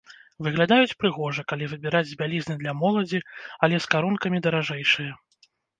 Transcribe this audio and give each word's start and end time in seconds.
Выглядаюць 0.45 0.97
прыгожа, 1.01 1.43
калі 1.53 1.69
выбіраць 1.73 2.03
з 2.13 2.19
бялізны 2.23 2.55
для 2.65 2.75
моладзі, 2.81 3.25
але 3.67 3.75
з 3.87 3.95
карункамі 3.97 4.37
даражэйшыя. 4.49 5.11